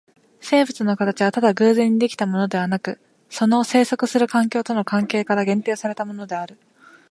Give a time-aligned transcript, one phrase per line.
[0.41, 6.57] 生物の形はただ偶然に出来たものでなく、その棲息する環境との関係から限定されたものである。